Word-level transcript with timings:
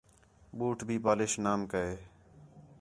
بوٹ 0.57 0.77
بھی 0.87 0.97
پالش 1.05 1.31
نام 1.43 1.65
کے 1.71 1.85